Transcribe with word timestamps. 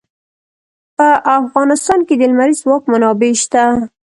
په 0.97 1.07
افغانستان 1.39 1.99
کې 2.07 2.15
د 2.17 2.21
لمریز 2.31 2.57
ځواک 2.63 2.83
منابع 2.91 3.31
شته. 3.43 3.63